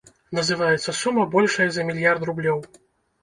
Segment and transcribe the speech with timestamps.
[0.37, 2.65] Называецца сума большая за мільярд рублёў.